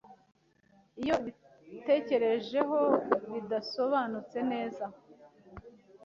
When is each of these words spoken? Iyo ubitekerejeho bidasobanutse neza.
Iyo 1.01 1.13
ubitekerejeho 1.67 2.79
bidasobanutse 3.31 4.37
neza. 4.51 4.85